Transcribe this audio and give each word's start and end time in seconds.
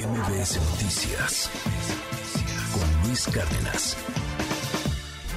MBS 0.00 0.56
Noticias 0.56 1.50
con 2.72 3.06
Luis 3.06 3.26
Cárdenas. 3.26 3.98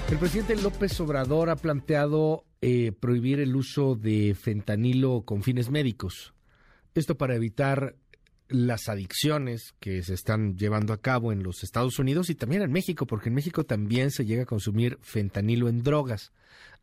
El 0.09 0.17
presidente 0.17 0.55
López 0.55 0.97
Obrador 1.01 1.49
ha 1.49 1.57
planteado 1.57 2.45
eh, 2.61 2.93
prohibir 2.93 3.41
el 3.41 3.57
uso 3.57 3.95
de 3.95 4.33
fentanilo 4.39 5.23
con 5.25 5.43
fines 5.43 5.69
médicos. 5.69 6.33
Esto 6.95 7.17
para 7.17 7.35
evitar 7.35 7.97
las 8.47 8.87
adicciones 8.87 9.73
que 9.81 10.01
se 10.01 10.13
están 10.13 10.55
llevando 10.55 10.93
a 10.93 11.01
cabo 11.01 11.33
en 11.33 11.43
los 11.43 11.63
Estados 11.63 11.99
Unidos 11.99 12.29
y 12.29 12.35
también 12.35 12.61
en 12.61 12.71
México, 12.71 13.05
porque 13.05 13.27
en 13.27 13.35
México 13.35 13.65
también 13.65 14.11
se 14.11 14.25
llega 14.25 14.43
a 14.43 14.45
consumir 14.45 14.97
fentanilo 15.01 15.67
en 15.67 15.83
drogas. 15.83 16.31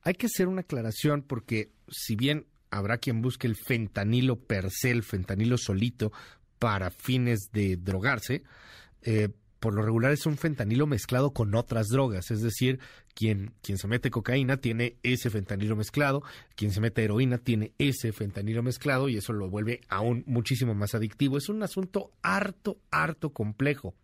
Hay 0.02 0.14
que 0.14 0.26
hacer 0.26 0.48
una 0.48 0.62
aclaración 0.62 1.22
porque 1.22 1.70
si 1.88 2.14
bien 2.14 2.46
habrá 2.70 2.98
quien 2.98 3.20
busque 3.22 3.46
el 3.46 3.56
fentanilo 3.56 4.36
per 4.36 4.70
se, 4.70 4.90
el 4.90 5.02
fentanilo 5.02 5.56
solito, 5.58 6.12
para 6.60 6.90
fines 6.90 7.50
de 7.52 7.76
drogarse, 7.76 8.44
eh, 9.02 9.30
por 9.58 9.74
lo 9.74 9.82
regular 9.82 10.12
es 10.12 10.24
un 10.26 10.36
fentanilo 10.36 10.86
mezclado 10.86 11.32
con 11.32 11.54
otras 11.54 11.88
drogas, 11.88 12.30
es 12.30 12.42
decir, 12.42 12.78
quien, 13.14 13.52
quien 13.62 13.76
se 13.76 13.88
mete 13.88 14.10
cocaína 14.10 14.58
tiene 14.58 14.96
ese 15.02 15.30
fentanilo 15.30 15.74
mezclado, 15.74 16.22
quien 16.54 16.70
se 16.70 16.80
mete 16.80 17.02
heroína 17.02 17.38
tiene 17.38 17.72
ese 17.78 18.12
fentanilo 18.12 18.62
mezclado 18.62 19.08
y 19.08 19.16
eso 19.16 19.32
lo 19.32 19.50
vuelve 19.50 19.80
aún 19.88 20.22
muchísimo 20.26 20.74
más 20.74 20.94
adictivo. 20.94 21.36
Es 21.36 21.48
un 21.48 21.62
asunto 21.62 22.12
harto, 22.22 22.78
harto 22.90 23.30
complejo. 23.30 23.94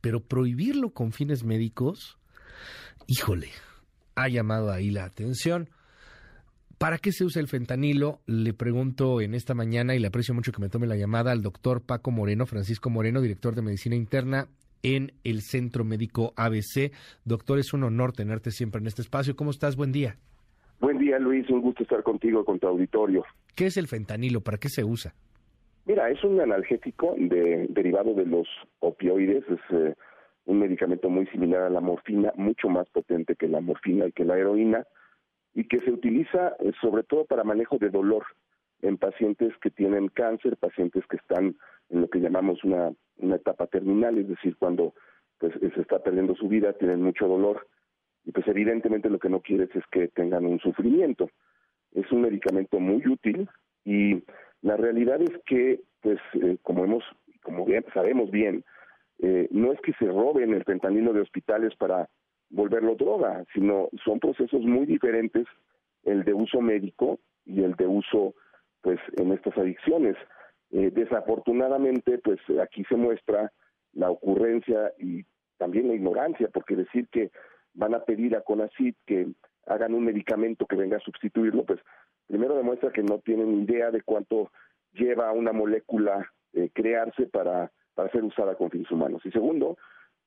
Pero 0.00 0.20
prohibirlo 0.20 0.90
con 0.90 1.12
fines 1.12 1.44
médicos, 1.44 2.18
híjole, 3.06 3.50
ha 4.14 4.28
llamado 4.28 4.72
ahí 4.72 4.90
la 4.90 5.04
atención. 5.04 5.70
¿Para 6.80 6.96
qué 6.96 7.12
se 7.12 7.26
usa 7.26 7.42
el 7.42 7.46
fentanilo? 7.46 8.20
Le 8.26 8.54
pregunto 8.54 9.20
en 9.20 9.34
esta 9.34 9.52
mañana 9.52 9.94
y 9.94 9.98
le 9.98 10.06
aprecio 10.06 10.32
mucho 10.32 10.50
que 10.50 10.62
me 10.62 10.70
tome 10.70 10.86
la 10.86 10.96
llamada 10.96 11.30
al 11.30 11.42
doctor 11.42 11.82
Paco 11.84 12.10
Moreno, 12.10 12.46
Francisco 12.46 12.88
Moreno, 12.88 13.20
director 13.20 13.54
de 13.54 13.60
Medicina 13.60 13.96
Interna 13.96 14.46
en 14.82 15.12
el 15.22 15.42
Centro 15.42 15.84
Médico 15.84 16.32
ABC. 16.36 16.90
Doctor, 17.26 17.58
es 17.58 17.74
un 17.74 17.84
honor 17.84 18.12
tenerte 18.12 18.50
siempre 18.50 18.80
en 18.80 18.86
este 18.86 19.02
espacio. 19.02 19.36
¿Cómo 19.36 19.50
estás? 19.50 19.76
Buen 19.76 19.92
día. 19.92 20.16
Buen 20.80 20.96
día, 20.96 21.18
Luis. 21.18 21.50
Un 21.50 21.60
gusto 21.60 21.82
estar 21.82 22.02
contigo, 22.02 22.46
con 22.46 22.58
tu 22.58 22.66
auditorio. 22.66 23.24
¿Qué 23.54 23.66
es 23.66 23.76
el 23.76 23.86
fentanilo? 23.86 24.40
¿Para 24.40 24.56
qué 24.56 24.70
se 24.70 24.82
usa? 24.82 25.12
Mira, 25.84 26.08
es 26.08 26.24
un 26.24 26.40
analgésico 26.40 27.14
de, 27.18 27.66
derivado 27.68 28.14
de 28.14 28.24
los 28.24 28.48
opioides. 28.78 29.44
Es 29.50 29.60
eh, 29.76 29.94
un 30.46 30.60
medicamento 30.60 31.10
muy 31.10 31.26
similar 31.26 31.60
a 31.60 31.68
la 31.68 31.82
morfina, 31.82 32.32
mucho 32.36 32.70
más 32.70 32.88
potente 32.88 33.36
que 33.36 33.48
la 33.48 33.60
morfina 33.60 34.06
y 34.06 34.12
que 34.12 34.24
la 34.24 34.38
heroína 34.38 34.86
y 35.54 35.64
que 35.64 35.80
se 35.80 35.90
utiliza 35.90 36.56
eh, 36.60 36.72
sobre 36.80 37.02
todo 37.02 37.24
para 37.24 37.44
manejo 37.44 37.78
de 37.78 37.90
dolor 37.90 38.24
en 38.82 38.96
pacientes 38.96 39.52
que 39.60 39.70
tienen 39.70 40.08
cáncer, 40.08 40.56
pacientes 40.56 41.04
que 41.06 41.16
están 41.16 41.56
en 41.90 42.00
lo 42.00 42.08
que 42.08 42.20
llamamos 42.20 42.62
una, 42.64 42.92
una 43.18 43.36
etapa 43.36 43.66
terminal, 43.66 44.16
es 44.18 44.28
decir, 44.28 44.56
cuando 44.56 44.94
pues 45.38 45.52
se 45.58 45.80
está 45.80 46.02
perdiendo 46.02 46.34
su 46.34 46.48
vida, 46.48 46.72
tienen 46.74 47.02
mucho 47.02 47.26
dolor 47.26 47.66
y 48.24 48.32
pues 48.32 48.46
evidentemente 48.48 49.10
lo 49.10 49.18
que 49.18 49.30
no 49.30 49.40
quieres 49.40 49.74
es 49.74 49.84
que 49.90 50.08
tengan 50.08 50.44
un 50.44 50.58
sufrimiento. 50.60 51.30
Es 51.92 52.10
un 52.12 52.22
medicamento 52.22 52.78
muy 52.78 53.06
útil 53.06 53.48
y 53.84 54.22
la 54.62 54.76
realidad 54.76 55.20
es 55.22 55.32
que 55.46 55.80
pues 56.00 56.18
eh, 56.34 56.58
como 56.62 56.84
hemos 56.84 57.04
como 57.42 57.66
sabemos 57.94 58.30
bien, 58.30 58.64
eh, 59.18 59.48
no 59.50 59.72
es 59.72 59.80
que 59.80 59.92
se 59.94 60.06
roben 60.06 60.52
el 60.52 60.64
fentanilo 60.64 61.12
de 61.12 61.20
hospitales 61.20 61.74
para 61.76 62.08
volverlo 62.50 62.96
droga, 62.96 63.44
sino 63.54 63.88
son 64.04 64.20
procesos 64.20 64.62
muy 64.62 64.86
diferentes 64.86 65.46
el 66.04 66.24
de 66.24 66.34
uso 66.34 66.60
médico 66.60 67.20
y 67.44 67.62
el 67.62 67.74
de 67.76 67.86
uso 67.86 68.34
pues 68.82 68.98
en 69.16 69.32
estas 69.32 69.56
adicciones. 69.56 70.16
Eh, 70.70 70.90
desafortunadamente 70.92 72.18
pues 72.18 72.38
aquí 72.62 72.84
se 72.84 72.96
muestra 72.96 73.52
la 73.92 74.10
ocurrencia 74.10 74.92
y 74.98 75.24
también 75.58 75.88
la 75.88 75.94
ignorancia, 75.94 76.48
porque 76.52 76.76
decir 76.76 77.08
que 77.08 77.30
van 77.74 77.94
a 77.94 78.04
pedir 78.04 78.36
a 78.36 78.40
CONACYT 78.40 78.96
que 79.06 79.28
hagan 79.66 79.94
un 79.94 80.04
medicamento 80.04 80.66
que 80.66 80.76
venga 80.76 80.96
a 80.96 81.00
sustituirlo, 81.00 81.64
pues 81.64 81.80
primero 82.26 82.56
demuestra 82.56 82.92
que 82.92 83.02
no 83.02 83.18
tienen 83.18 83.62
idea 83.62 83.90
de 83.90 84.02
cuánto 84.02 84.50
lleva 84.92 85.32
una 85.32 85.52
molécula 85.52 86.32
eh, 86.52 86.70
crearse 86.72 87.26
para, 87.26 87.70
para 87.94 88.10
ser 88.10 88.24
usada 88.24 88.54
con 88.54 88.70
fines 88.70 88.90
humanos. 88.90 89.22
Y 89.24 89.30
segundo, 89.30 89.76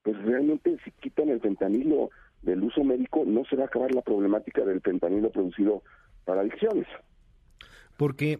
pues 0.03 0.21
realmente 0.23 0.77
si 0.83 0.91
quitan 0.91 1.29
el 1.29 1.39
fentanilo 1.39 2.09
del 2.41 2.63
uso 2.63 2.83
médico, 2.83 3.23
no 3.25 3.45
se 3.45 3.55
va 3.55 3.63
a 3.63 3.67
acabar 3.67 3.93
la 3.93 4.01
problemática 4.01 4.63
del 4.63 4.81
fentanilo 4.81 5.31
producido 5.31 5.81
para 6.25 6.41
adicciones. 6.41 6.87
Porque 7.97 8.39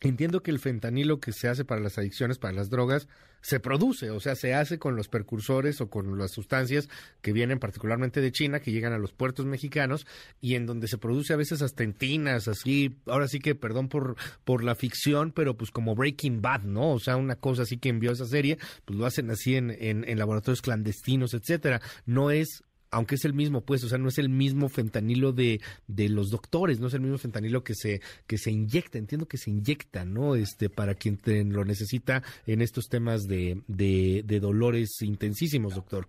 entiendo 0.00 0.42
que 0.42 0.50
el 0.50 0.58
fentanilo 0.58 1.20
que 1.20 1.32
se 1.32 1.48
hace 1.48 1.64
para 1.64 1.80
las 1.80 1.98
adicciones, 1.98 2.38
para 2.38 2.54
las 2.54 2.70
drogas, 2.70 3.08
se 3.40 3.60
produce, 3.60 4.10
o 4.10 4.20
sea, 4.20 4.34
se 4.34 4.54
hace 4.54 4.78
con 4.78 4.96
los 4.96 5.08
precursores 5.08 5.80
o 5.80 5.88
con 5.88 6.18
las 6.18 6.32
sustancias 6.32 6.88
que 7.22 7.32
vienen 7.32 7.58
particularmente 7.58 8.20
de 8.20 8.32
China, 8.32 8.60
que 8.60 8.72
llegan 8.72 8.92
a 8.92 8.98
los 8.98 9.12
puertos 9.12 9.46
mexicanos 9.46 10.06
y 10.40 10.54
en 10.56 10.66
donde 10.66 10.88
se 10.88 10.98
produce 10.98 11.32
a 11.32 11.36
veces 11.36 11.62
hasta 11.62 11.84
en 11.84 11.94
así, 12.28 12.96
ahora 13.06 13.28
sí 13.28 13.38
que 13.38 13.54
perdón 13.54 13.88
por, 13.88 14.16
por 14.44 14.64
la 14.64 14.74
ficción, 14.74 15.32
pero 15.32 15.56
pues 15.56 15.70
como 15.70 15.94
Breaking 15.94 16.42
Bad, 16.42 16.62
¿no? 16.62 16.92
O 16.92 16.98
sea, 16.98 17.16
una 17.16 17.36
cosa 17.36 17.62
así 17.62 17.78
que 17.78 17.88
envió 17.88 18.12
esa 18.12 18.26
serie, 18.26 18.58
pues 18.84 18.98
lo 18.98 19.06
hacen 19.06 19.30
así 19.30 19.54
en, 19.54 19.70
en, 19.70 20.08
en 20.08 20.18
laboratorios 20.18 20.62
clandestinos, 20.62 21.34
etcétera. 21.34 21.80
No 22.06 22.30
es 22.30 22.64
aunque 22.90 23.16
es 23.16 23.24
el 23.24 23.34
mismo, 23.34 23.60
pues, 23.60 23.84
o 23.84 23.88
sea, 23.88 23.98
no 23.98 24.08
es 24.08 24.18
el 24.18 24.28
mismo 24.28 24.68
fentanilo 24.68 25.32
de, 25.32 25.60
de 25.86 26.08
los 26.08 26.30
doctores, 26.30 26.80
no 26.80 26.86
es 26.86 26.94
el 26.94 27.00
mismo 27.00 27.18
fentanilo 27.18 27.62
que 27.62 27.74
se, 27.74 28.00
que 28.26 28.38
se 28.38 28.50
inyecta, 28.50 28.98
entiendo 28.98 29.26
que 29.26 29.36
se 29.36 29.50
inyecta, 29.50 30.04
¿no? 30.04 30.34
Este, 30.34 30.70
para 30.70 30.94
quien 30.94 31.18
lo 31.52 31.64
necesita 31.64 32.22
en 32.46 32.62
estos 32.62 32.88
temas 32.88 33.26
de, 33.26 33.60
de, 33.66 34.40
dolores 34.40 35.02
intensísimos, 35.02 35.74
doctor. 35.74 36.06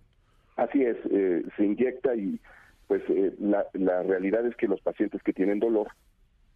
Así 0.56 0.82
es, 0.82 0.96
eh, 1.10 1.42
se 1.56 1.64
inyecta 1.64 2.14
y 2.14 2.38
pues 2.86 3.02
eh, 3.08 3.34
la, 3.38 3.66
la 3.74 4.02
realidad 4.02 4.46
es 4.46 4.56
que 4.56 4.66
los 4.66 4.80
pacientes 4.80 5.22
que 5.22 5.32
tienen 5.32 5.60
dolor 5.60 5.88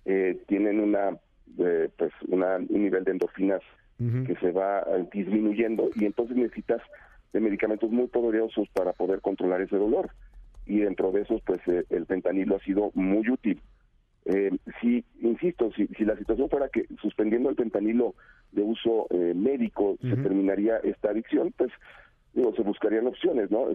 eh, 0.05 0.39
tienen 0.47 0.81
una, 0.81 1.17
pues 1.57 2.13
una, 2.29 2.57
un 2.57 2.83
nivel 2.83 3.05
de 3.05 3.13
endorfinas 3.13 3.63
que 3.97 4.35
se 4.41 4.51
va 4.51 4.85
disminuyendo 5.13 5.89
y 5.95 6.05
entonces 6.05 6.37
necesitas 6.37 6.83
de 7.35 7.41
medicamentos 7.41 7.91
muy 7.91 8.07
poderosos 8.07 8.69
para 8.71 8.93
poder 8.93 9.21
controlar 9.21 9.61
ese 9.61 9.77
dolor. 9.77 10.11
Y 10.67 10.79
dentro 10.79 11.11
de 11.11 11.23
esos, 11.23 11.43
pues 11.43 11.61
eh, 11.67 11.85
el 11.91 12.07
fentanilo 12.07 12.57
ha 12.57 12.61
sido 12.61 12.93
muy 12.95 13.29
útil. 13.29 13.61
Eh, 14.25 14.51
si, 14.81 15.05
insisto, 15.21 15.71
si, 15.73 15.87
si 15.89 16.05
la 16.05 16.17
situación 16.17 16.49
fuera 16.49 16.71
que 16.71 16.87
suspendiendo 17.03 17.51
el 17.51 17.57
fentanilo 17.57 18.15
de 18.53 18.63
uso 18.63 19.07
eh, 19.11 19.35
médico 19.35 19.99
se 20.01 20.17
terminaría 20.17 20.79
esta 20.79 21.11
adicción, 21.11 21.53
pues 21.59 21.71
digo, 22.33 22.55
se 22.55 22.63
buscarían 22.63 23.07
opciones, 23.07 23.51
¿no? 23.51 23.67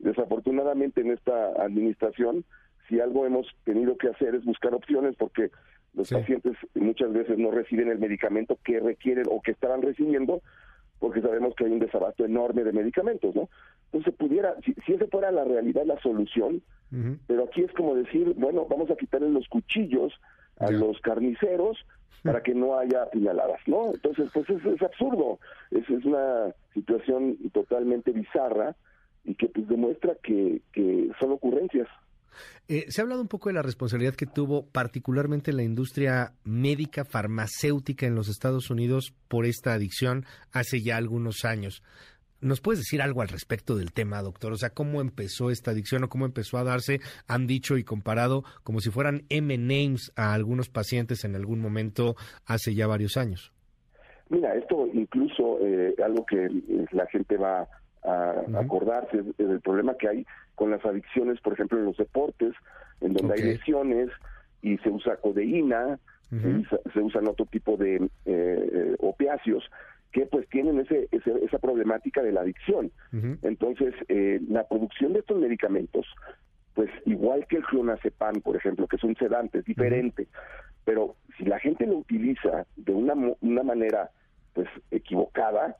Desafortunadamente 0.00 1.00
en 1.00 1.12
esta 1.12 1.52
administración, 1.62 2.44
si 2.88 3.00
algo 3.00 3.24
hemos 3.24 3.46
tenido 3.64 3.96
que 3.96 4.08
hacer 4.08 4.34
es 4.34 4.44
buscar 4.44 4.74
opciones 4.74 5.14
porque 5.16 5.50
los 5.94 6.10
pacientes 6.10 6.56
muchas 6.74 7.12
veces 7.12 7.38
no 7.38 7.50
reciben 7.50 7.88
el 7.88 7.98
medicamento 7.98 8.58
que 8.62 8.80
requieren 8.80 9.24
o 9.30 9.40
que 9.40 9.52
estaban 9.52 9.80
recibiendo 9.80 10.42
porque 10.98 11.20
sabemos 11.20 11.54
que 11.54 11.64
hay 11.64 11.72
un 11.72 11.78
desabasto 11.78 12.24
enorme 12.24 12.64
de 12.64 12.72
medicamentos, 12.72 13.34
¿no? 13.34 13.48
Entonces 13.92 14.14
pudiera, 14.14 14.54
si, 14.64 14.74
si 14.86 14.94
esa 14.94 15.06
fuera 15.06 15.30
la 15.30 15.44
realidad, 15.44 15.84
la 15.84 16.00
solución, 16.00 16.62
pero 17.26 17.44
aquí 17.44 17.62
es 17.62 17.72
como 17.72 17.94
decir, 17.94 18.32
bueno, 18.36 18.64
vamos 18.70 18.90
a 18.90 18.96
quitarle 18.96 19.28
los 19.28 19.46
cuchillos 19.48 20.14
a 20.58 20.70
los 20.70 20.98
carniceros 21.00 21.76
para 22.22 22.42
que 22.42 22.54
no 22.54 22.78
haya 22.78 23.02
apuñaladas, 23.02 23.60
¿no? 23.66 23.92
Entonces, 23.92 24.30
pues 24.32 24.48
es, 24.48 24.64
es 24.64 24.82
absurdo, 24.82 25.38
es, 25.70 25.88
es 25.90 26.04
una 26.04 26.54
situación 26.74 27.36
totalmente 27.52 28.12
bizarra 28.12 28.74
y 29.24 29.34
que 29.34 29.48
pues 29.48 29.68
demuestra 29.68 30.14
que, 30.22 30.62
que 30.72 31.10
son 31.20 31.32
ocurrencias. 31.32 31.88
Eh, 32.68 32.86
se 32.88 33.00
ha 33.00 33.04
hablado 33.04 33.20
un 33.20 33.28
poco 33.28 33.48
de 33.48 33.54
la 33.54 33.62
responsabilidad 33.62 34.14
que 34.14 34.26
tuvo 34.26 34.66
particularmente 34.66 35.52
la 35.52 35.62
industria 35.62 36.32
médica 36.44 37.04
farmacéutica 37.04 38.06
en 38.06 38.14
los 38.14 38.28
Estados 38.28 38.70
Unidos 38.70 39.14
por 39.28 39.46
esta 39.46 39.72
adicción 39.72 40.24
hace 40.52 40.82
ya 40.82 40.96
algunos 40.96 41.44
años. 41.44 41.82
¿Nos 42.40 42.60
puedes 42.60 42.80
decir 42.80 43.00
algo 43.00 43.22
al 43.22 43.28
respecto 43.28 43.76
del 43.76 43.92
tema, 43.92 44.22
doctor? 44.22 44.52
O 44.52 44.56
sea, 44.56 44.70
¿cómo 44.70 45.00
empezó 45.00 45.50
esta 45.50 45.70
adicción 45.70 46.04
o 46.04 46.08
cómo 46.08 46.26
empezó 46.26 46.58
a 46.58 46.64
darse? 46.64 47.00
Han 47.26 47.46
dicho 47.46 47.78
y 47.78 47.84
comparado 47.84 48.44
como 48.62 48.80
si 48.80 48.90
fueran 48.90 49.22
M-names 49.30 50.12
a 50.16 50.34
algunos 50.34 50.68
pacientes 50.68 51.24
en 51.24 51.34
algún 51.34 51.60
momento 51.60 52.14
hace 52.44 52.74
ya 52.74 52.86
varios 52.86 53.16
años. 53.16 53.52
Mira, 54.28 54.54
esto 54.54 54.86
incluso 54.92 55.58
eh, 55.64 55.94
algo 56.04 56.26
que 56.26 56.48
la 56.92 57.06
gente 57.06 57.36
va 57.36 57.66
a 58.06 58.60
acordarse 58.60 59.22
del 59.36 59.60
problema 59.60 59.94
que 59.96 60.08
hay 60.08 60.26
con 60.54 60.70
las 60.70 60.84
adicciones, 60.84 61.40
por 61.40 61.52
ejemplo, 61.52 61.78
en 61.78 61.86
los 61.86 61.96
deportes, 61.96 62.54
en 63.00 63.12
donde 63.12 63.34
hay 63.34 63.42
lesiones 63.42 64.10
y 64.62 64.78
se 64.78 64.90
usa 64.90 65.16
codeína, 65.16 65.98
se, 66.92 67.00
usan 67.00 67.28
otro 67.28 67.46
tipo 67.46 67.76
de 67.76 67.96
eh, 67.96 68.08
eh, 68.24 68.96
opiáceos 68.98 69.70
que 70.12 70.26
pues 70.26 70.48
tienen 70.48 70.80
ese, 70.80 71.08
esa 71.12 71.58
problemática 71.58 72.22
de 72.22 72.32
la 72.32 72.40
adicción. 72.40 72.90
Entonces, 73.42 73.94
eh, 74.08 74.40
la 74.48 74.66
producción 74.66 75.12
de 75.12 75.18
estos 75.18 75.38
medicamentos, 75.38 76.06
pues 76.74 76.90
igual 77.04 77.46
que 77.46 77.56
el 77.56 77.64
clonazepam, 77.64 78.40
por 78.40 78.56
ejemplo, 78.56 78.86
que 78.86 78.96
es 78.96 79.04
un 79.04 79.14
sedante, 79.16 79.58
es 79.58 79.64
diferente, 79.66 80.26
pero 80.84 81.16
si 81.36 81.44
la 81.44 81.58
gente 81.58 81.86
lo 81.86 81.98
utiliza 81.98 82.66
de 82.76 82.92
una, 82.92 83.14
una 83.40 83.62
manera 83.62 84.10
pues 84.54 84.68
equivocada, 84.90 85.76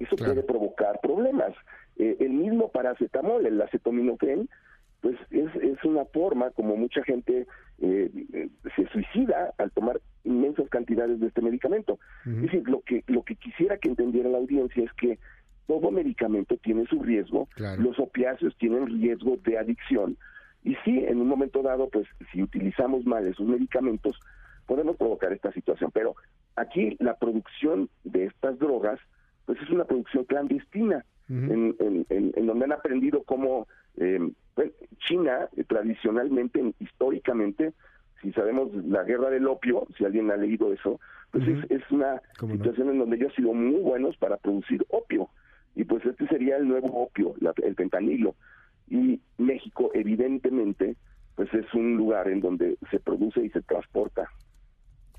Eso 0.00 0.16
puede 0.16 0.42
provocar 0.42 0.98
problemas. 1.00 1.52
Eh, 1.96 2.16
el 2.18 2.30
mismo 2.30 2.70
paracetamol, 2.70 3.46
el 3.46 3.60
acetaminofén, 3.60 4.48
pues 5.00 5.16
es, 5.30 5.54
es 5.62 5.82
una 5.84 6.04
forma 6.06 6.50
como 6.50 6.76
mucha 6.76 7.02
gente 7.04 7.46
eh, 7.78 8.50
se 8.76 8.86
suicida 8.88 9.54
al 9.58 9.70
tomar 9.70 10.00
inmensas 10.24 10.68
cantidades 10.68 11.20
de 11.20 11.28
este 11.28 11.40
medicamento. 11.40 11.98
Es 12.26 12.42
decir, 12.42 12.68
lo 12.68 12.80
que, 12.80 13.04
lo 13.06 13.22
que 13.22 13.36
quisiera 13.36 13.78
que 13.78 13.88
entendiera 13.88 14.28
la 14.28 14.38
audiencia 14.38 14.84
es 14.84 14.92
que 14.94 15.18
todo 15.66 15.90
medicamento 15.90 16.56
tiene 16.56 16.84
su 16.86 17.02
riesgo, 17.02 17.48
los 17.78 17.98
opiáceos 17.98 18.56
tienen 18.58 18.86
riesgo 18.86 19.36
de 19.44 19.56
adicción, 19.56 20.18
y 20.62 20.74
sí, 20.84 21.04
en 21.06 21.20
un 21.20 21.28
momento 21.28 21.62
dado, 21.62 21.88
pues 21.88 22.06
si 22.32 22.42
utilizamos 22.42 23.04
mal 23.06 23.26
esos 23.26 23.46
medicamentos, 23.46 24.18
podemos 24.66 24.96
provocar 24.96 25.32
esta 25.32 25.52
situación. 25.52 25.90
Pero 25.92 26.14
aquí 26.56 26.96
la 26.98 27.14
producción 27.14 27.88
de 28.04 28.26
estas 28.26 28.58
drogas, 28.58 29.00
pues 29.50 29.62
es 29.62 29.70
una 29.70 29.82
producción 29.82 30.24
clandestina, 30.26 31.04
en, 31.28 31.74
en, 32.08 32.46
donde 32.46 32.66
han 32.66 32.72
aprendido 32.72 33.24
cómo 33.24 33.66
eh, 33.96 34.20
pues, 34.54 34.70
China 34.98 35.48
eh, 35.56 35.64
tradicionalmente, 35.64 36.72
históricamente, 36.78 37.72
si 38.22 38.30
sabemos 38.30 38.72
la 38.86 39.02
guerra 39.02 39.28
del 39.28 39.48
opio, 39.48 39.88
si 39.98 40.04
alguien 40.04 40.30
ha 40.30 40.36
leído 40.36 40.72
eso, 40.72 41.00
pues 41.32 41.48
es, 41.68 41.82
una 41.90 42.22
situación 42.40 42.90
en 42.90 43.00
donde 43.00 43.16
ellos 43.16 43.30
han 43.30 43.36
sido 43.42 43.52
muy 43.52 43.80
buenos 43.80 44.16
para 44.18 44.36
producir 44.36 44.86
opio. 44.88 45.28
Y 45.74 45.82
pues 45.82 46.06
este 46.06 46.28
sería 46.28 46.56
el 46.56 46.68
nuevo 46.68 46.86
opio, 47.02 47.34
el 47.64 47.74
pentanilo 47.74 48.36
y 48.88 49.20
México 49.36 49.90
evidentemente 49.94 50.94
pues 51.34 51.52
es 51.54 51.74
un 51.74 51.96
lugar 51.96 52.28
en 52.28 52.40
donde 52.40 52.78
se 52.92 53.00
produce 53.00 53.44
y 53.44 53.50
se 53.50 53.62
transporta. 53.62 54.29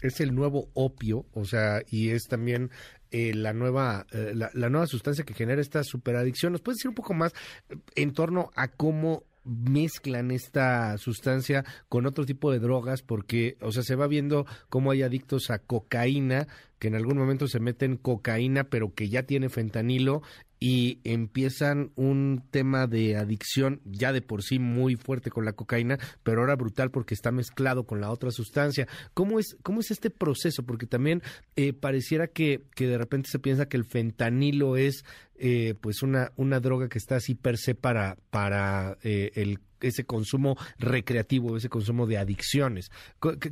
Es 0.02 0.20
el 0.20 0.36
nuevo 0.36 0.70
opio, 0.74 1.26
o 1.34 1.46
sea, 1.46 1.82
y 1.90 2.10
es 2.10 2.28
también 2.28 2.72
eh, 3.12 3.34
la 3.34 3.54
nueva 3.54 4.08
eh, 4.12 4.34
la, 4.34 4.70
nueva 4.70 4.88
sustancia 4.88 5.26
que 5.26 5.34
genera 5.34 5.62
esta 5.62 5.84
superadicción. 5.84 6.54
¿Nos 6.54 6.62
puedes 6.62 6.78
decir 6.78 6.90
un 6.90 6.96
poco 6.96 7.14
más 7.14 7.34
eh, 7.70 7.76
en 7.96 8.14
torno 8.14 8.52
a 8.56 8.70
cómo 8.70 9.24
mezclan 9.44 10.32
esta 10.32 10.98
sustancia 10.98 11.66
con 11.90 12.06
otro 12.06 12.26
tipo 12.26 12.52
de 12.52 12.60
drogas 12.60 13.02
porque, 13.02 13.58
o 13.60 13.72
sea, 13.72 13.84
se 13.84 13.96
va 13.96 14.08
viendo 14.08 14.46
cómo 14.70 14.92
hay 14.92 15.02
adictos 15.02 15.50
a 15.50 15.60
cocaína 15.60 16.48
que 16.80 16.88
en 16.88 16.96
algún 16.96 17.18
momento 17.18 17.48
se 17.48 17.60
meten 17.60 17.98
cocaína 17.98 18.66
pero 18.66 18.94
que 18.94 19.10
ya 19.10 19.24
tiene 19.24 19.50
fentanilo 19.50 20.22
y 20.64 21.00
empiezan 21.04 21.92
un 21.96 22.44
tema 22.52 22.86
de 22.86 23.18
adicción 23.18 23.82
ya 23.84 24.14
de 24.14 24.22
por 24.22 24.44
sí 24.44 24.60
muy 24.60 24.96
fuerte 24.96 25.32
con 25.32 25.44
la 25.44 25.54
cocaína, 25.54 25.98
pero 26.22 26.42
ahora 26.42 26.56
brutal 26.56 26.92
porque 26.92 27.16
está 27.16 27.32
mezclado 27.32 27.88
con 27.88 28.00
la 28.00 28.12
otra 28.12 28.30
sustancia. 28.30 28.88
¿Cómo 29.16 29.40
es, 29.40 29.58
cómo 29.64 29.80
es 29.80 29.90
este 29.90 30.12
proceso? 30.12 30.64
Porque 30.64 30.86
también 30.86 31.24
eh, 31.56 31.74
pareciera 31.74 32.28
que, 32.28 32.62
que 32.76 32.86
de 32.86 33.00
repente 33.00 33.32
se 33.32 33.40
piensa 33.40 33.68
que 33.68 33.76
el 33.76 33.86
fentanilo 33.86 34.78
es 34.78 35.04
eh, 35.36 35.74
pues 35.82 36.04
una, 36.04 36.32
una 36.36 36.60
droga 36.60 36.90
que 36.90 37.00
está 37.00 37.16
así 37.16 37.34
per 37.34 37.58
se 37.58 37.74
para, 37.74 38.18
para 38.30 39.00
eh, 39.02 39.32
el 39.34 39.60
ese 39.82 40.06
consumo 40.06 40.58
recreativo, 40.78 41.58
ese 41.58 41.70
consumo 41.70 42.06
de 42.06 42.20
adicciones. 42.20 42.92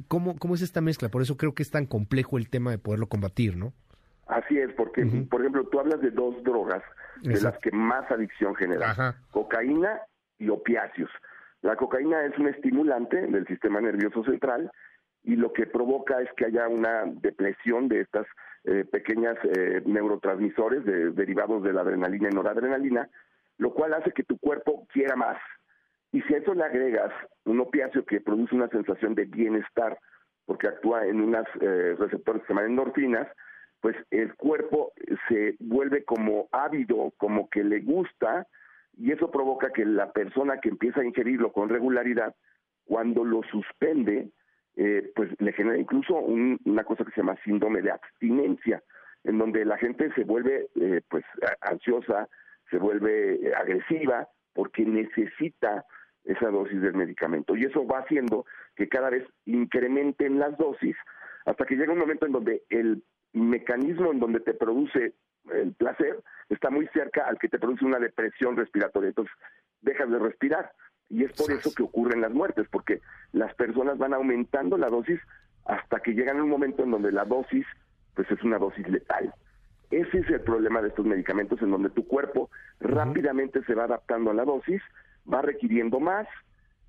¿Cómo, 0.08 0.36
¿Cómo 0.38 0.54
es 0.54 0.62
esta 0.62 0.80
mezcla? 0.80 1.10
Por 1.10 1.24
eso 1.24 1.38
creo 1.38 1.56
que 1.56 1.64
es 1.64 1.72
tan 1.72 1.88
complejo 1.88 2.38
el 2.38 2.50
tema 2.50 2.70
de 2.70 2.78
poderlo 2.78 3.10
combatir, 3.10 3.58
¿no? 3.58 3.74
Así 4.30 4.60
es, 4.60 4.72
porque, 4.74 5.04
por 5.28 5.42
ejemplo, 5.42 5.66
tú 5.66 5.80
hablas 5.80 6.02
de 6.02 6.12
dos 6.12 6.44
drogas 6.44 6.84
de 7.24 7.42
las 7.42 7.58
que 7.58 7.72
más 7.72 8.10
adicción 8.12 8.54
generan, 8.54 9.16
cocaína 9.32 10.02
y 10.38 10.50
opiáceos. 10.50 11.10
La 11.62 11.76
cocaína 11.76 12.24
es 12.26 12.38
un 12.38 12.48
estimulante 12.48 13.26
del 13.26 13.48
sistema 13.48 13.82
nervioso 13.82 14.24
central 14.24 14.72
y 15.24 15.36
lo 15.36 15.52
que 15.52 15.66
provoca 15.66 16.22
es 16.22 16.30
que 16.38 16.46
haya 16.46 16.68
una 16.68 17.06
depresión 17.06 17.88
de 17.88 18.02
estas 18.02 18.28
eh, 18.66 18.86
pequeñas 18.86 19.36
eh, 19.44 19.82
neurotransmisores 19.86 20.86
derivados 21.16 21.64
de 21.64 21.74
la 21.74 21.82
adrenalina 21.82 22.30
y 22.32 22.36
noradrenalina, 22.36 23.10
lo 23.58 23.74
cual 23.74 23.96
hace 23.96 24.12
que 24.12 24.24
tu 24.24 24.38
cuerpo 24.38 24.88
quiera 24.94 25.16
más. 25.16 25.38
Y 26.12 26.22
si 26.22 26.36
a 26.36 26.38
eso 26.38 26.54
le 26.54 26.64
agregas 26.64 27.12
un 27.46 27.60
opiáceo 27.62 28.06
que 28.06 28.22
produce 28.22 28.56
una 28.56 28.68
sensación 28.68 29.16
de 29.16 29.26
bienestar, 29.26 29.98
porque 30.46 30.68
actúa 30.68 31.08
en 31.08 31.20
unas 31.20 31.46
eh, 31.62 31.96
receptores 31.98 32.44
que 32.44 32.48
se 32.48 32.54
llaman 32.54 32.72
endorfinas, 32.72 33.28
pues 33.82 33.96
el 34.12 34.36
cuerpo 34.36 34.92
se 35.28 35.56
vuelve 35.60 36.04
como 36.04 36.50
ávido, 36.52 37.14
como 37.18 37.50
que 37.50 37.64
le 37.64 37.80
gusta, 37.80 38.48
y 38.98 39.12
eso 39.12 39.32
provoca 39.32 39.72
que 39.72 39.86
la 39.86 40.12
persona 40.12 40.60
que 40.60 40.70
empieza 40.70 41.02
a 41.02 41.06
ingerirlo 41.06 41.54
con 41.54 41.70
regularidad, 41.70 42.36
cuando 42.84 43.24
lo 43.24 43.42
suspende, 43.44 44.30
eh, 44.76 45.12
pues 45.16 45.30
le 45.40 45.54
genera 45.54 45.78
incluso 45.78 46.16
una 46.18 46.84
cosa 46.84 47.06
que 47.06 47.12
se 47.12 47.22
llama 47.22 47.38
síndrome 47.44 47.82
de 47.82 47.92
abstinencia, 47.92 48.84
en 49.24 49.38
donde 49.38 49.64
la 49.66 49.78
gente 49.78 50.12
se 50.14 50.24
vuelve 50.24 50.68
eh, 50.76 51.02
pues 51.10 51.24
ansiosa, 51.62 52.28
se 52.70 52.78
vuelve 52.78 53.36
eh, 53.36 53.54
agresiva, 53.56 54.28
porque 54.54 54.84
necesita 54.86 55.86
esa 56.24 56.50
dosis 56.50 56.82
del 56.82 56.96
medicamento. 56.96 57.56
Y 57.56 57.66
eso 57.66 57.86
va 57.86 58.00
haciendo 58.00 58.46
que 58.76 58.90
cada 58.90 59.10
vez 59.10 59.26
incrementen 59.46 60.40
las 60.40 60.58
dosis 60.58 60.96
hasta 61.46 61.66
que 61.66 61.76
llega 61.76 61.94
un 61.94 62.00
momento 62.00 62.26
en 62.26 62.32
donde 62.32 62.64
el 62.70 63.04
mecanismo 63.34 64.12
en 64.12 64.20
donde 64.20 64.40
te 64.40 64.54
produce 64.54 65.14
el 65.54 65.74
placer 65.74 66.20
está 66.50 66.70
muy 66.70 66.88
cerca 66.88 67.26
al 67.26 67.38
que 67.38 67.50
te 67.50 67.60
produce 67.60 67.86
una 67.86 68.00
depresión 68.00 68.56
respiratoria. 68.56 69.10
Entonces, 69.10 69.34
dejas 69.82 70.10
de 70.10 70.20
respirar. 70.20 70.72
Y 71.10 71.24
es 71.24 71.32
por 71.34 71.52
eso 71.52 71.74
que 71.74 71.84
ocurren 71.84 72.22
las 72.22 72.32
muertes, 72.32 72.68
porque 72.70 73.02
las 73.32 73.54
personas 73.56 73.98
van 73.98 74.14
aumentando 74.14 74.78
la 74.78 74.90
dosis 74.90 75.20
hasta 75.66 76.00
que 76.00 76.14
llegan 76.14 76.40
a 76.40 76.44
un 76.44 76.50
momento 76.50 76.84
en 76.84 76.92
donde 76.92 77.12
la 77.12 77.26
dosis, 77.26 77.66
pues 78.16 78.30
es 78.30 78.44
una 78.44 78.60
dosis 78.60 78.88
letal. 78.88 79.34
Ese 79.90 80.20
es 80.20 80.30
el 80.30 80.42
problema 80.42 80.82
de 80.82 80.90
estos 80.90 81.06
medicamentos, 81.06 81.62
en 81.62 81.72
donde 81.72 81.90
tu 81.90 82.08
cuerpo 82.08 82.52
rápidamente 82.80 83.64
se 83.64 83.74
va 83.74 83.86
adaptando 83.86 84.30
a 84.30 84.36
la 84.36 84.46
dosis, 84.46 84.82
va 85.32 85.42
requiriendo 85.42 86.00
más 86.00 86.28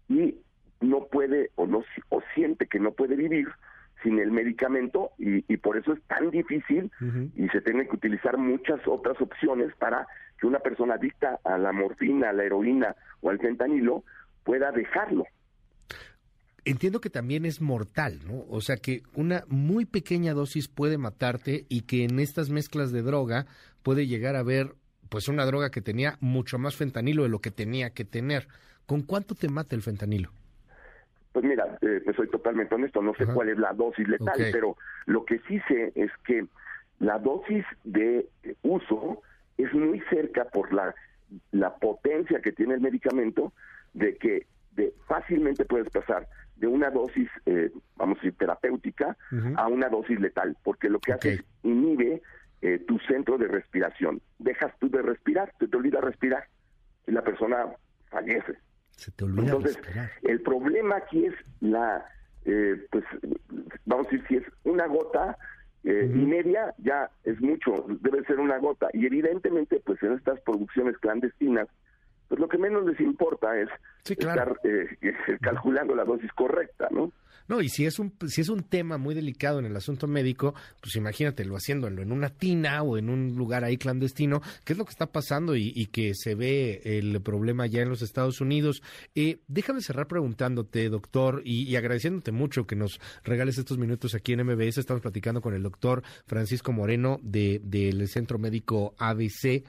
y 0.08 0.38
no 0.80 1.06
puede 1.06 1.50
o 1.54 1.66
no 1.66 1.82
o 2.10 2.22
siente 2.34 2.66
que 2.66 2.78
no 2.78 2.92
puede 2.92 3.16
vivir 3.16 3.48
sin 4.02 4.18
el 4.18 4.30
medicamento 4.30 5.10
y, 5.18 5.56
por 5.58 5.76
eso 5.76 5.92
es 5.92 6.02
tan 6.02 6.30
difícil 6.30 6.90
y 7.36 7.48
se 7.48 7.60
tienen 7.60 7.86
que 7.88 7.96
utilizar 7.96 8.38
muchas 8.38 8.80
otras 8.86 9.20
opciones 9.20 9.74
para 9.76 10.06
que 10.38 10.46
una 10.46 10.58
persona 10.58 10.94
adicta 10.94 11.38
a 11.44 11.58
la 11.58 11.72
morfina, 11.72 12.30
a 12.30 12.32
la 12.32 12.44
heroína 12.44 12.96
o 13.20 13.30
al 13.30 13.38
fentanilo 13.38 14.04
pueda 14.44 14.72
dejarlo. 14.72 15.24
Entiendo 16.64 17.00
que 17.00 17.10
también 17.10 17.46
es 17.46 17.60
mortal, 17.60 18.20
¿no? 18.26 18.44
O 18.48 18.60
sea 18.60 18.76
que 18.76 19.02
una 19.14 19.44
muy 19.48 19.86
pequeña 19.86 20.34
dosis 20.34 20.68
puede 20.68 20.98
matarte 20.98 21.64
y 21.68 21.82
que 21.82 22.04
en 22.04 22.20
estas 22.20 22.50
mezclas 22.50 22.92
de 22.92 23.02
droga 23.02 23.46
puede 23.82 24.06
llegar 24.06 24.36
a 24.36 24.42
ver 24.42 24.74
pues 25.08 25.28
una 25.28 25.44
droga 25.44 25.70
que 25.70 25.80
tenía 25.80 26.16
mucho 26.20 26.58
más 26.58 26.76
fentanilo 26.76 27.22
de 27.22 27.30
lo 27.30 27.40
que 27.40 27.50
tenía 27.50 27.90
que 27.90 28.04
tener. 28.04 28.46
¿Con 28.86 29.02
cuánto 29.02 29.34
te 29.34 29.48
mata 29.48 29.74
el 29.74 29.82
fentanilo? 29.82 30.30
Pues 31.32 31.44
mira, 31.44 31.78
eh, 31.80 32.00
pues 32.04 32.16
soy 32.16 32.28
totalmente 32.28 32.74
honesto, 32.74 33.00
no 33.02 33.14
sé 33.14 33.26
cuál 33.26 33.50
es 33.50 33.58
la 33.58 33.72
dosis 33.72 34.08
letal, 34.08 34.36
pero 34.52 34.76
lo 35.06 35.24
que 35.24 35.38
sí 35.46 35.60
sé 35.68 35.92
es 35.94 36.10
que 36.24 36.46
la 36.98 37.18
dosis 37.18 37.64
de 37.84 38.28
uso 38.62 39.22
es 39.56 39.72
muy 39.72 40.00
cerca 40.10 40.44
por 40.46 40.72
la, 40.72 40.94
la 41.52 41.76
potencia 41.76 42.40
que 42.40 42.52
tiene 42.52 42.74
el 42.74 42.80
medicamento 42.80 43.52
de 43.94 44.16
que 44.16 44.46
de, 44.72 44.92
fácilmente 45.06 45.64
puedes 45.64 45.88
pasar 45.90 46.26
de 46.56 46.66
una 46.66 46.90
dosis, 46.90 47.28
eh, 47.46 47.70
vamos 47.96 48.18
a 48.18 48.20
decir, 48.20 48.36
terapéutica 48.38 49.16
a 49.56 49.68
una 49.68 49.88
dosis 49.88 50.20
letal, 50.20 50.56
porque 50.62 50.90
lo 50.90 51.00
que 51.00 51.12
hace 51.12 51.32
es 51.34 51.44
inhibe 51.62 52.22
eh, 52.60 52.78
tu 52.86 52.98
centro 53.00 53.38
de 53.38 53.48
respiración. 53.48 54.20
Dejas 54.38 54.72
tú 54.78 54.90
de 54.90 55.00
respirar, 55.00 55.52
te, 55.58 55.68
te 55.68 55.76
olvida 55.76 56.00
respirar 56.00 56.44
y 57.06 57.12
la 57.12 57.22
persona 57.22 57.66
fallece. 58.10 58.58
Entonces, 59.08 59.78
el 60.22 60.40
problema 60.42 60.96
aquí 60.96 61.26
es 61.26 61.34
la, 61.60 62.04
eh, 62.44 62.86
pues, 62.90 63.04
vamos 63.84 64.06
a 64.06 64.10
decir, 64.10 64.24
si 64.28 64.36
es 64.36 64.44
una 64.64 64.86
gota 64.86 65.36
eh, 65.84 66.10
y 66.12 66.26
media, 66.26 66.74
ya 66.78 67.10
es 67.24 67.40
mucho, 67.40 67.86
debe 68.00 68.24
ser 68.24 68.38
una 68.40 68.58
gota. 68.58 68.88
Y 68.92 69.06
evidentemente, 69.06 69.80
pues 69.84 70.02
en 70.02 70.12
estas 70.12 70.40
producciones 70.40 70.98
clandestinas, 70.98 71.68
pues 72.28 72.40
lo 72.40 72.48
que 72.48 72.58
menos 72.58 72.84
les 72.84 73.00
importa 73.00 73.58
es 73.58 73.68
estar 74.08 74.56
eh, 74.64 74.88
calculando 75.40 75.94
la 75.94 76.04
dosis 76.04 76.32
correcta, 76.32 76.88
¿no? 76.90 77.12
No, 77.50 77.60
y 77.60 77.68
si 77.68 77.84
es 77.84 77.98
un 77.98 78.14
si 78.28 78.42
es 78.42 78.48
un 78.48 78.62
tema 78.62 78.96
muy 78.96 79.12
delicado 79.12 79.58
en 79.58 79.64
el 79.64 79.74
asunto 79.74 80.06
médico, 80.06 80.54
pues 80.80 80.94
imagínatelo 80.94 81.56
haciéndolo 81.56 82.00
en 82.00 82.12
una 82.12 82.30
tina 82.30 82.80
o 82.84 82.96
en 82.96 83.10
un 83.10 83.34
lugar 83.34 83.64
ahí 83.64 83.76
clandestino, 83.76 84.40
¿qué 84.64 84.74
es 84.74 84.78
lo 84.78 84.84
que 84.84 84.92
está 84.92 85.10
pasando 85.10 85.56
y, 85.56 85.86
que 85.86 86.14
se 86.14 86.36
ve 86.36 86.80
el 86.84 87.20
problema 87.20 87.66
ya 87.66 87.82
en 87.82 87.88
los 87.88 88.02
Estados 88.02 88.40
Unidos. 88.40 88.84
Eh, 89.16 89.40
déjame 89.48 89.80
cerrar 89.80 90.06
preguntándote, 90.06 90.88
doctor, 90.90 91.42
y, 91.44 91.74
agradeciéndote 91.74 92.30
mucho 92.30 92.68
que 92.68 92.76
nos 92.76 93.00
regales 93.24 93.58
estos 93.58 93.78
minutos 93.78 94.14
aquí 94.14 94.32
en 94.32 94.46
MBS. 94.46 94.78
Estamos 94.78 95.02
platicando 95.02 95.40
con 95.40 95.52
el 95.52 95.64
doctor 95.64 96.04
Francisco 96.26 96.70
Moreno 96.70 97.18
de, 97.20 97.60
del 97.64 98.06
Centro 98.06 98.38
Médico 98.38 98.94
ABC. 98.96 99.64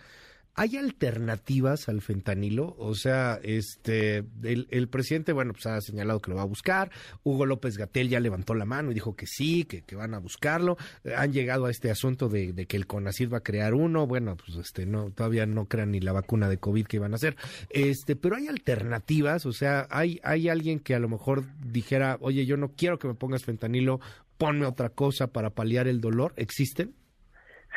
¿Hay 0.54 0.76
alternativas 0.76 1.88
al 1.88 2.02
fentanilo? 2.02 2.76
O 2.78 2.94
sea, 2.94 3.40
este, 3.42 4.26
el, 4.44 4.88
presidente, 4.90 5.32
bueno, 5.32 5.54
pues 5.54 5.66
ha 5.66 5.80
señalado 5.80 6.20
que 6.20 6.30
lo 6.30 6.36
va 6.36 6.42
a 6.42 6.46
buscar. 6.46 6.92
Hugo 7.24 7.46
López 7.46 7.78
Gatel 7.78 8.10
ya 8.10 8.20
levantó 8.20 8.54
la 8.54 8.66
mano 8.66 8.92
y 8.92 8.94
dijo 8.94 9.16
que 9.16 9.28
sí, 9.28 9.64
que, 9.64 9.96
van 9.96 10.14
a 10.14 10.20
buscarlo. 10.20 10.78
Han 11.16 11.32
llegado 11.32 11.66
a 11.66 11.72
este 11.72 11.90
asunto 11.90 12.28
de, 12.28 12.66
que 12.68 12.76
el 12.76 12.86
CONACYT 12.86 13.32
va 13.32 13.38
a 13.38 13.44
crear 13.44 13.74
uno. 13.74 14.08
Bueno, 14.08 14.36
pues 14.36 14.58
este, 14.58 14.86
no, 14.86 15.12
todavía 15.12 15.46
no 15.46 15.68
crean 15.68 15.92
ni 15.92 16.02
la 16.02 16.12
vacuna 16.12 16.50
de 16.50 16.58
COVID 16.58 16.86
que 16.86 16.98
iban 16.98 17.14
a 17.14 17.16
hacer. 17.16 17.38
Este, 17.70 18.18
pero 18.18 18.36
hay 18.36 18.48
alternativas. 18.48 19.46
O 19.46 19.54
sea, 19.54 19.88
hay, 19.90 20.20
hay 20.24 20.50
alguien 20.50 20.80
que 20.80 20.96
a 20.96 21.00
lo 21.00 21.08
mejor 21.08 21.46
dijera, 21.66 22.18
oye, 22.20 22.46
yo 22.46 22.58
no 22.58 22.74
quiero 22.74 23.00
que 23.00 23.08
me 23.08 23.14
pongas 23.14 23.46
fentanilo, 23.46 24.02
ponme 24.38 24.66
otra 24.66 24.90
cosa 24.90 25.28
para 25.28 25.52
paliar 25.52 25.88
el 25.88 26.02
dolor. 26.02 26.34
¿Existen? 26.36 26.94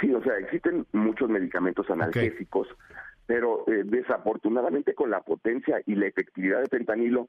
Sí, 0.00 0.12
o 0.12 0.22
sea, 0.22 0.36
existen 0.38 0.86
muchos 0.92 1.28
medicamentos 1.28 1.88
analgésicos, 1.90 2.68
pero 3.26 3.64
eh, 3.68 3.82
desafortunadamente 3.84 4.94
con 4.94 5.10
la 5.10 5.20
potencia 5.20 5.80
y 5.86 5.94
la 5.94 6.06
efectividad 6.06 6.60
de 6.60 6.68
fentanilo, 6.68 7.28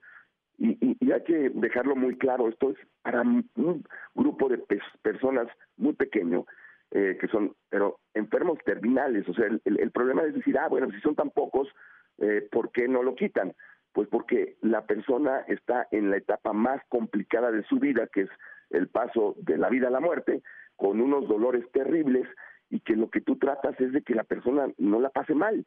y, 0.57 0.97
y, 0.99 1.11
hay 1.11 1.21
que 1.23 1.51
dejarlo 1.53 1.97
muy 1.97 2.17
claro, 2.17 2.47
esto 2.47 2.71
es 2.71 2.77
para 3.01 3.21
un 3.21 3.83
grupo 4.13 4.47
de 4.47 4.63
personas 5.01 5.47
muy 5.75 5.93
pequeño, 5.93 6.45
eh, 6.91 7.17
que 7.19 7.27
son, 7.27 7.53
pero 7.69 7.99
enfermos 8.13 8.57
terminales, 8.63 9.27
o 9.27 9.33
sea, 9.33 9.47
el, 9.47 9.61
el, 9.65 9.91
problema 9.91 10.23
es 10.23 10.33
decir, 10.33 10.57
ah, 10.57 10.69
bueno, 10.69 10.89
si 10.91 10.99
son 11.01 11.13
tan 11.13 11.29
pocos, 11.29 11.67
eh, 12.19 12.47
¿por 12.49 12.71
qué 12.71 12.87
no 12.87 13.03
lo 13.03 13.15
quitan? 13.15 13.53
Pues 13.91 14.07
porque 14.07 14.55
la 14.61 14.85
persona 14.85 15.39
está 15.47 15.87
en 15.91 16.09
la 16.09 16.17
etapa 16.17 16.53
más 16.53 16.81
complicada 16.87 17.51
de 17.51 17.63
su 17.63 17.79
vida, 17.79 18.07
que 18.07 18.21
es 18.21 18.29
el 18.69 18.87
paso 18.87 19.35
de 19.39 19.57
la 19.57 19.69
vida 19.69 19.87
a 19.87 19.91
la 19.91 19.99
muerte, 19.99 20.41
con 20.77 21.01
unos 21.01 21.27
dolores 21.27 21.69
terribles, 21.71 22.27
y 22.75 22.81
que 22.81 22.97
lo 22.97 23.09
que 23.09 23.21
tú 23.21 23.37
tratas 23.37 23.79
es 23.79 23.93
de 23.93 24.01
que 24.01 24.13
la 24.13 24.25
persona 24.25 24.67
no 24.77 24.99
la 24.99 25.09
pase 25.09 25.33
mal. 25.33 25.65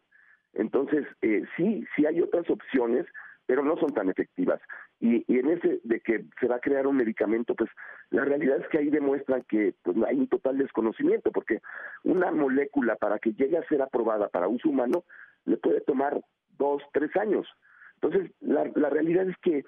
Entonces, 0.53 1.07
eh, 1.23 1.43
sí, 1.57 1.87
sí 1.97 2.05
hay 2.05 2.21
otras 2.21 2.49
opciones, 2.51 3.07
pero 3.47 3.63
no 3.63 3.79
son 3.79 3.95
tan 3.95 4.11
efectivas. 4.11 4.61
Y, 5.01 5.25
en 5.35 5.49
ese 5.49 5.81
de 5.85 6.01
que 6.01 6.27
se 6.39 6.49
va 6.49 6.57
a 6.57 6.61
crear 6.61 6.87
un 6.87 6.99
medicamento, 6.99 7.55
pues 7.55 7.71
la 8.11 8.27
realidad 8.27 8.59
es 8.59 8.69
que 8.69 8.77
ahí 8.77 8.91
demuestra 8.91 9.41
que 9.49 9.75
pues, 9.83 9.97
hay 10.07 10.19
un 10.19 10.29
total 10.29 10.59
desconocimiento, 10.59 11.33
porque 11.33 11.61
una 12.05 12.31
molécula 12.31 12.97
para 12.97 13.19
que 13.19 13.33
llegue 13.33 13.57
a 13.57 13.67
ser 13.69 13.81
aprobada 13.81 14.29
para 14.29 14.49
uso 14.49 14.69
humano 14.69 15.05
le 15.47 15.57
puede 15.57 15.81
tomar 15.81 16.21
dos, 16.59 16.83
tres 16.93 17.17
años. 17.17 17.49
Entonces, 18.03 18.31
la, 18.41 18.71
la 18.75 18.91
realidad 18.91 19.27
es 19.27 19.37
que 19.39 19.65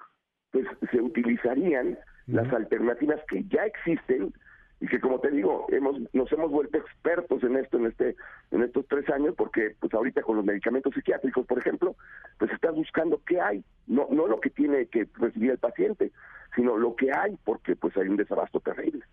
pues 0.50 0.66
se 0.90 1.00
utilizarían 1.00 1.98
las 2.26 2.52
alternativas 2.52 3.20
que 3.28 3.44
ya 3.44 3.64
existen, 3.64 4.34
y 4.80 4.86
que 4.86 4.98
como 4.98 5.20
te 5.20 5.30
digo 5.30 5.66
hemos 5.68 5.96
nos 6.12 6.32
hemos 6.32 6.50
vuelto 6.50 6.78
expertos 6.78 7.42
en 7.44 7.56
esto 7.56 7.78
en 7.78 7.86
este 7.86 8.16
en 8.50 8.62
estos 8.62 8.86
tres 8.88 9.08
años 9.10 9.34
porque 9.36 9.76
pues 9.78 9.92
ahorita 9.92 10.22
con 10.22 10.36
los 10.36 10.44
medicamentos 10.44 10.94
psiquiátricos 10.94 11.46
por 11.46 11.58
ejemplo 11.58 11.96
pues 12.38 12.50
estás 12.50 12.74
buscando 12.74 13.20
qué 13.26 13.40
hay 13.40 13.62
no 13.86 14.08
no 14.10 14.26
lo 14.26 14.40
que 14.40 14.50
tiene 14.50 14.86
que 14.86 15.06
recibir 15.14 15.52
el 15.52 15.58
paciente 15.58 16.12
sino 16.56 16.76
lo 16.76 16.96
que 16.96 17.12
hay 17.12 17.36
porque 17.44 17.76
pues 17.76 17.96
hay 17.96 18.08
un 18.08 18.16
desabasto 18.16 18.60
terrible 18.60 19.04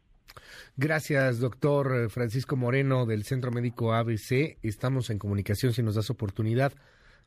Gracias, 0.76 1.40
doctor 1.40 2.10
Francisco 2.10 2.56
Moreno 2.56 3.06
del 3.06 3.24
Centro 3.24 3.52
Médico 3.52 3.94
ABC. 3.94 4.58
Estamos 4.62 5.10
en 5.10 5.18
comunicación 5.18 5.74
si 5.74 5.82
nos 5.82 5.96
das 5.96 6.12
oportunidad. 6.12 6.74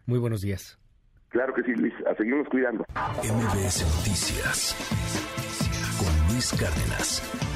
Muy 0.07 0.19
buenos 0.19 0.41
días. 0.41 0.79
Claro 1.31 1.53
que 1.55 1.63
sí, 1.63 1.73
Luis. 1.75 1.95
A 2.07 2.15
seguirnos 2.15 2.49
cuidando. 2.49 2.85
MBS 2.95 3.83
Noticias 3.97 4.77
con 5.99 6.33
Luis 6.33 6.51
Cárdenas. 6.53 7.50